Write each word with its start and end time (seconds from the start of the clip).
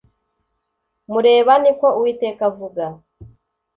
mureba 1.11 1.53
Ni 1.63 1.71
ko 1.79 1.87
Uwiteka 1.97 2.41
avuga 2.49 2.83